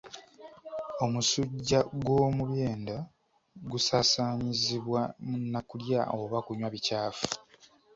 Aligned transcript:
Omusujja 1.05 1.79
gw'omubyenda 2.03 2.97
gusaasaanyizibwa 3.71 5.01
na 5.51 5.59
kulya 5.69 6.01
oba 6.19 6.37
kunywa 6.45 6.69
bikyafu. 6.73 7.25